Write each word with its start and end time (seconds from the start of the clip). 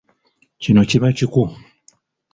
Kino 0.61 0.81
kiba 0.89 1.09
kiku. 1.17 1.43